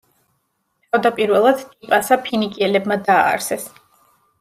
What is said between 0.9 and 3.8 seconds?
თავდაპირველად, ტიპასა ფინიკიელებმა დააარსეს.